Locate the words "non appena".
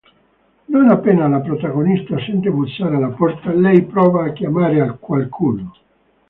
0.73-1.27